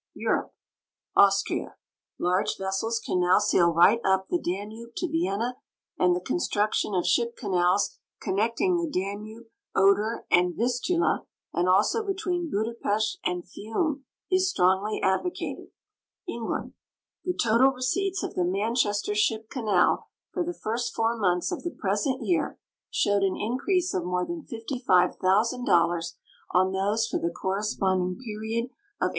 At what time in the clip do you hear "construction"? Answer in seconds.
6.25-6.95